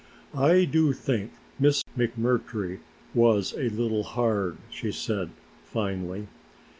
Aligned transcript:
"I 0.33 0.65
do 0.65 0.93
think 0.93 1.31
Miss 1.59 1.83
McMurtry 1.95 2.79
was 3.13 3.53
a 3.55 3.69
little 3.69 4.01
hard," 4.01 4.57
she 4.71 4.91
said 4.91 5.29
finally. 5.63 6.25